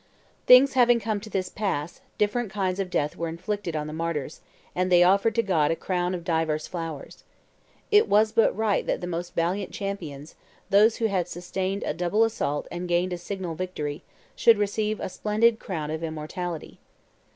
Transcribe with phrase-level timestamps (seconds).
[0.47, 4.41] "Things having come to this pass, different kinds of death were inflicted on the martyrs,
[4.73, 7.23] and they offered to God a crown of divers flowers.
[7.91, 10.33] It was but right that the most valiant champions,
[10.71, 14.01] those who had sustained a double assault and gained a signal victory,
[14.35, 16.79] should receive a splendid crown of immortality.